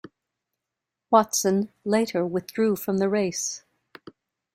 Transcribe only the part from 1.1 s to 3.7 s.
Watson later withdrew from the race.